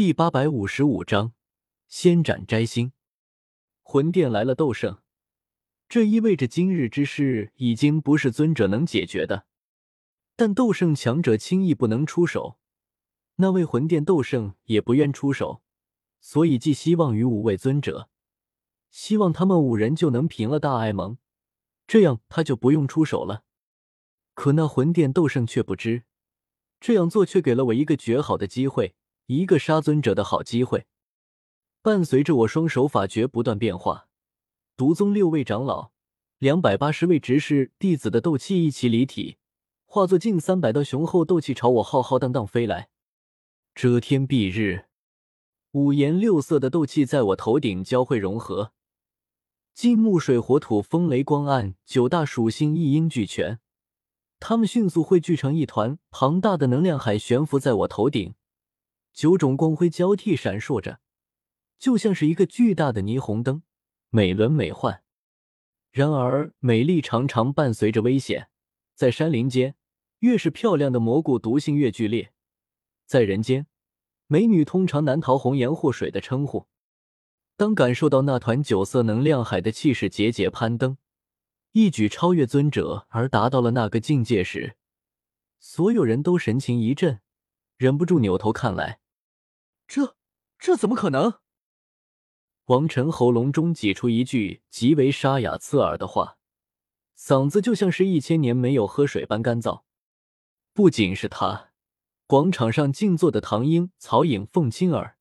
[0.00, 1.34] 第八百五十五章，
[1.86, 2.92] 先斩摘星。
[3.82, 5.02] 魂殿来了斗圣，
[5.90, 9.44] 这意味着今日之事已经不是尊者能解决的。
[10.36, 12.56] 但斗圣强者轻易不能出手，
[13.36, 15.60] 那位魂殿斗圣也不愿出手，
[16.18, 18.08] 所以寄希望于五位尊者，
[18.90, 21.18] 希望他们五人就能平了大爱盟，
[21.86, 23.44] 这样他就不用出手了。
[24.32, 26.04] 可那魂殿斗圣却不知，
[26.80, 28.94] 这样做却给了我一个绝好的机会。
[29.32, 30.86] 一个杀尊者的好机会，
[31.82, 34.08] 伴随着我双手法诀不断变化，
[34.76, 35.92] 毒宗六位长老、
[36.38, 39.36] 两百八十位执事弟子的斗气一起离体，
[39.84, 42.88] 化作近三百道雄厚斗气朝我浩浩荡荡飞来。
[43.72, 44.86] 遮天蔽日，
[45.70, 48.72] 五颜六色的斗气在我头顶交汇融合，
[49.72, 53.60] 金木水火土风雷光暗九大属性一应俱全，
[54.40, 58.34] 它们迅速汇聚成一团庞大的能量海，悬浮在我头顶。
[59.12, 61.00] 九种光辉交替闪烁着，
[61.78, 63.62] 就像是一个巨大的霓虹灯，
[64.10, 65.02] 美轮美奂。
[65.90, 68.48] 然而，美丽常常伴随着危险。
[68.94, 69.74] 在山林间，
[70.20, 72.32] 越是漂亮的蘑菇，毒性越剧烈；
[73.06, 73.66] 在人间，
[74.26, 76.66] 美女通常难逃红颜祸水的称呼。
[77.56, 80.96] 当感受到那团九色能量海的气势节节攀登，
[81.72, 84.76] 一举超越尊者而达到了那个境界时，
[85.58, 87.20] 所有人都神情一震，
[87.76, 89.00] 忍不住扭头看来。
[89.90, 90.14] 这
[90.56, 91.40] 这怎么可能？
[92.66, 96.38] 王晨喉咙中挤出一句极为沙哑刺耳的话，
[97.18, 99.82] 嗓子就像是一千年没有喝水般干燥。
[100.72, 101.72] 不仅是他，
[102.28, 105.16] 广场上静坐的唐英、曹颖、凤青儿，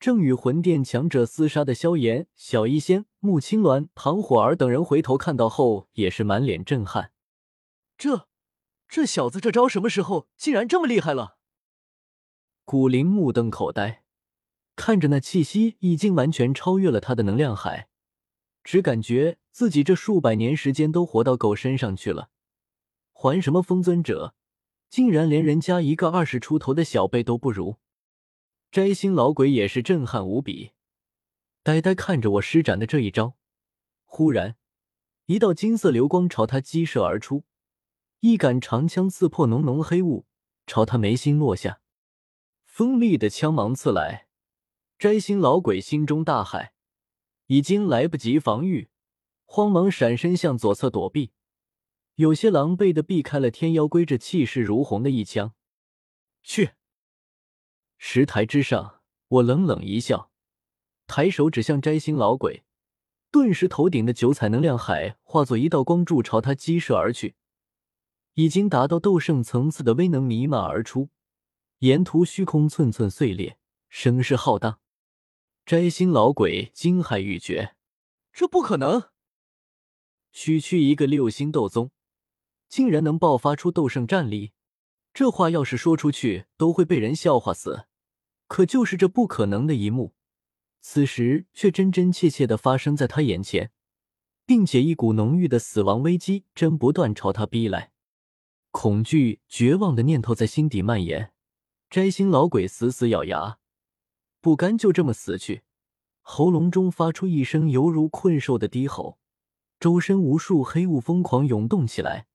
[0.00, 7.12] 正与魂殿强者厮杀的萧炎、小医仙、穆青鸾、唐火儿等人回头看到后，也是满脸震撼。
[7.96, 8.26] 这
[8.88, 11.36] 这小子这招什么时候竟然这么厉害了？
[12.64, 14.04] 古灵目瞪口呆，
[14.76, 17.88] 看着那气息已经完全超越了他的能量海，
[18.62, 22.30] 只感觉自己这数百年时间都活到狗身上去了。
[23.12, 24.34] 还什么封尊者，
[24.88, 27.76] 竟然连人家一个二十出头的小辈都不如。
[28.70, 30.70] 摘星老鬼也是震撼无比，
[31.64, 33.34] 呆呆看着我施展的这一招。
[34.04, 34.56] 忽然，
[35.26, 37.42] 一道金色流光朝他激射而出，
[38.20, 40.26] 一杆长枪刺破浓浓黑雾，
[40.66, 41.80] 朝他眉心落下。
[42.80, 44.26] 锋利的枪芒刺来，
[44.98, 46.70] 摘星老鬼心中大骇，
[47.48, 48.88] 已经来不及防御，
[49.44, 51.32] 慌忙闪身向左侧躲避，
[52.14, 55.52] 有些狼狈的避开了天妖龟这气势如虹的一枪。
[56.42, 56.70] 去！
[57.98, 60.30] 石台之上，我冷冷一笑，
[61.06, 62.64] 抬手指向摘星老鬼，
[63.30, 67.34] 顿时头顶的九彩能量海化作一道光柱朝他激射而去，
[68.36, 71.10] 已经达到斗圣层次的威能弥漫而出。
[71.80, 73.56] 沿途虚空寸寸碎裂，
[73.88, 74.80] 声势浩荡。
[75.64, 77.74] 摘星老鬼惊骇欲绝，
[78.34, 79.08] 这不可能！
[80.30, 81.90] 区区一个六星斗宗，
[82.68, 84.52] 竟然能爆发出斗圣战力，
[85.14, 87.86] 这话要是说出去，都会被人笑话死。
[88.46, 90.12] 可就是这不可能的一幕，
[90.82, 93.72] 此时却真真切切的发生在他眼前，
[94.44, 97.92] 并且一股浓郁的死亡危机正不断朝他逼来，
[98.70, 101.32] 恐惧、绝望的念头在心底蔓延。
[101.90, 103.58] 摘星老鬼死死咬牙，
[104.40, 105.62] 不甘就这么死去，
[106.20, 109.18] 喉咙中发出一声犹如困兽的低吼，
[109.80, 112.28] 周身无数黑雾疯狂涌动起来，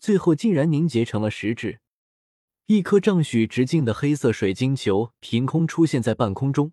[0.00, 1.78] 最后竟然凝结成了实质。
[2.66, 6.72] 一颗丈许直径的黑色水晶球凭空出现在半空中，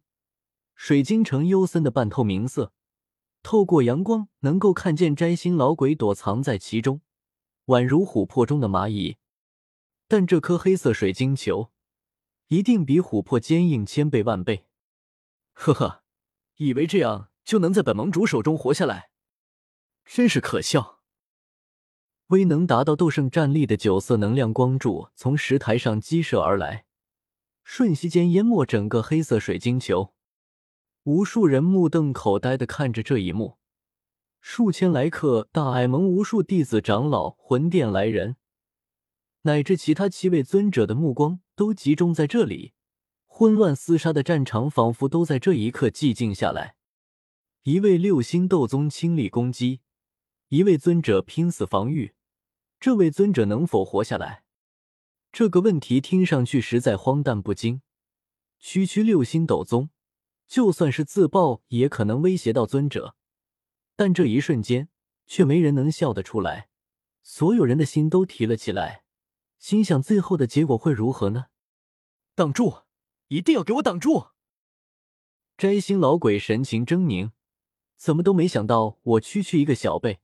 [0.74, 2.74] 水晶呈幽森的半透明色，
[3.44, 7.02] 透过阳光能够看见摘星老鬼躲藏在其中，
[7.68, 9.18] 宛如琥珀中的蚂蚁。
[10.08, 11.70] 但这颗黑色水晶球。
[12.48, 14.68] 一定比琥珀坚硬千倍万倍，
[15.54, 16.04] 呵呵，
[16.56, 19.10] 以为这样就能在本盟主手中活下来，
[20.06, 21.00] 真是可笑。
[22.28, 26.86] 威能达到斗圣战力的九色能量光柱从石台上激射而来，
[27.64, 30.14] 瞬息间淹没整个黑色水晶球。
[31.04, 33.58] 无数人目瞪口呆的看着这一幕，
[34.40, 38.38] 数千来客大爱盟无数弟子长老、魂殿来人。
[39.42, 42.74] 乃至其他七位尊者的目光都集中在这里，
[43.26, 46.76] 混乱厮杀的战场仿佛都在这一刻寂静下来。
[47.64, 49.82] 一位六星斗宗倾力攻击，
[50.50, 52.14] 一位尊者拼死防御，
[52.80, 54.44] 这位尊者能否活下来？
[55.32, 57.82] 这个问题听上去实在荒诞不经。
[58.60, 59.90] 区区六星斗宗，
[60.48, 63.16] 就算是自爆也可能威胁到尊者，
[63.96, 64.90] 但这一瞬间
[65.26, 66.70] 却没人能笑得出来，
[67.22, 69.04] 所有人的心都提了起来。
[69.58, 71.48] 心想最后的结果会如何呢？
[72.36, 72.84] 挡住！
[73.30, 74.30] 一定要给我挡住！
[75.58, 77.32] 摘星老鬼神情狰狞，
[77.98, 80.20] 怎么都没想到我区区一个小辈，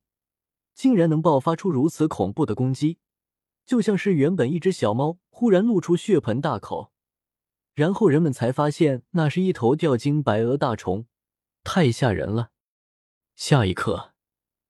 [0.74, 3.00] 竟然能爆发出如此恐怖的攻击，
[3.66, 6.94] 就像是原本一只小猫忽然露出血盆大口，
[7.74, 11.08] 然后人们才发现那是一头吊睛白额大虫，
[11.64, 12.52] 太吓人了。
[13.36, 14.14] 下一刻，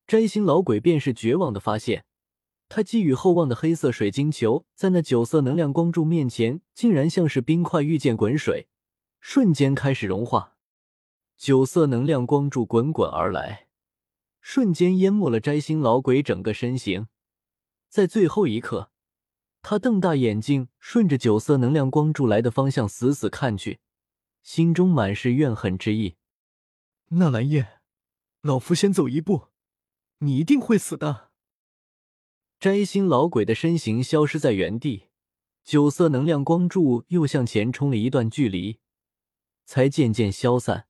[0.07, 2.05] 摘星老鬼便是绝望的发现。
[2.75, 8.67] 他寄予厚望的黑色水晶球，在那九色能量光柱面前，竟然像是冰块遇见滚水，
[9.19, 10.57] 瞬间开始融化。
[11.37, 13.67] 九色能量光柱滚滚而来，
[14.41, 17.05] 瞬间淹没了摘星老鬼整个身形。
[17.89, 18.89] 在最后一刻，
[19.61, 23.81] 他瞪大眼睛，顺着九色能量光柱来的方向死死看去，
[24.41, 26.15] 心中满是怨恨之意。
[27.09, 27.81] 纳兰叶，
[28.41, 29.49] 老夫先走一步，
[30.17, 31.32] 你一定会死的。
[32.63, 35.09] 摘星老鬼的身形消失在原地，
[35.65, 38.79] 九色能量光柱又向前冲了一段距离，
[39.65, 40.87] 才渐渐消散，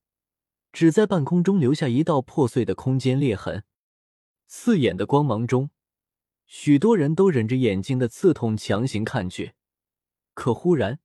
[0.72, 3.64] 只在半空中留下一道破碎的空间裂痕。
[4.46, 5.72] 刺眼的光芒中，
[6.46, 9.54] 许多人都忍着眼睛的刺痛强行看去，
[10.36, 11.00] 可忽然，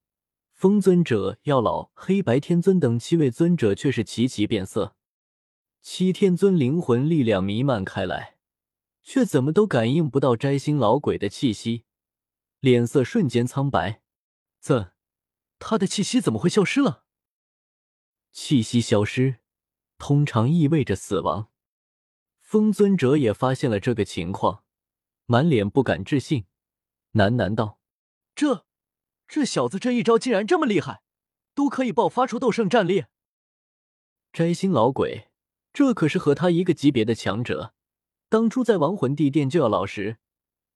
[0.53, 4.95] 风尊者、药老、黑白天尊等七位尊者却是齐齐变色，
[5.81, 8.35] 七天尊灵魂力量弥漫开来。
[9.09, 11.87] 却怎么都感应不到摘星老鬼的气息，
[12.61, 14.03] 脸色瞬间苍白。
[14.61, 14.93] 怎，
[15.59, 17.07] 他的气息怎么会消失了？
[18.33, 19.39] 气息消失，
[19.97, 21.49] 通常意味着死亡。
[22.43, 24.63] 风尊者也发现了这个情况，
[25.25, 26.45] 满脸不敢置信，
[27.15, 27.81] 喃喃道
[28.37, 28.67] ：“这，
[29.27, 31.01] 这小子这一招竟然这么厉害，
[31.55, 33.07] 都可以爆发出斗圣战力。”
[34.35, 35.31] 摘星老鬼，
[35.73, 37.73] 这可是和他一个级别的强者。
[38.29, 40.19] 当初在亡魂地殿就要老时，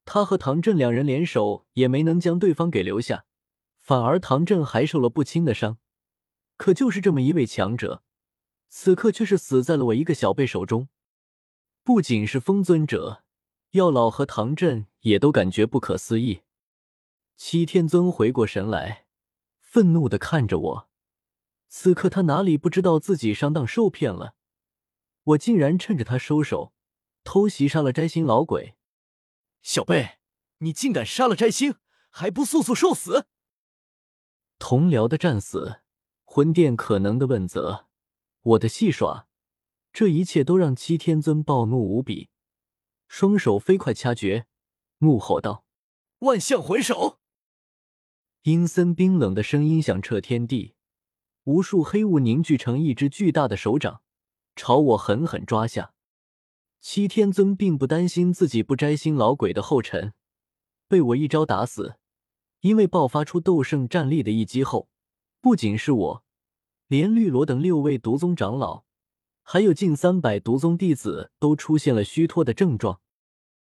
[0.05, 3.27] 他和唐振两人联手也没能将对方给留下，
[3.79, 5.79] 反而唐振还受了不轻的伤。
[6.57, 8.03] 可就是这么一位强者，
[8.69, 10.89] 此刻却是死在了我一个小辈手中。
[11.85, 13.23] 不仅是风尊者，
[13.73, 16.43] 药老和唐振也都感觉不可思议。
[17.37, 19.07] 七天尊回过神来，
[19.59, 20.89] 愤怒的看着我。
[21.69, 24.37] 此刻他哪里不知道自己上当受骗了？
[25.25, 26.73] 我竟然趁着他收手。
[27.25, 28.77] 偷袭杀了摘星老鬼，
[29.63, 30.19] 小贝，
[30.59, 31.77] 你竟敢杀了摘星，
[32.11, 33.27] 还不速速受死！
[34.59, 35.81] 同僚的战死，
[36.25, 37.87] 魂殿可能的问责，
[38.43, 39.29] 我的戏耍，
[39.93, 42.31] 这一切都让七天尊暴怒无比，
[43.09, 44.47] 双手飞快掐诀，
[44.99, 45.65] 怒吼道
[46.21, 47.21] ：“万象魂手！”
[48.43, 50.75] 阴森冰冷的声音响彻天地，
[51.45, 54.03] 无数黑雾凝聚成一只巨大的手掌，
[54.57, 55.95] 朝我狠狠抓下。
[56.83, 60.15] 七天尊并不担心自己不摘星老鬼的后尘
[60.89, 61.95] 被我一招打死，
[62.61, 64.89] 因为爆发出斗圣战力的一击后，
[65.41, 66.25] 不仅是我，
[66.89, 68.83] 连绿萝等六位毒宗长老，
[69.45, 73.01] 还有近三百毒宗弟子都出现了虚脱的症状，